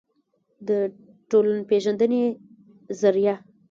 [0.67, 2.23] دټولنپېژندې
[2.99, 3.35] ظریه